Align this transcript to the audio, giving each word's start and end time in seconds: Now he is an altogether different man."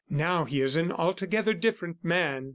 Now 0.25 0.45
he 0.45 0.63
is 0.63 0.77
an 0.77 0.91
altogether 0.91 1.53
different 1.53 2.03
man." 2.03 2.49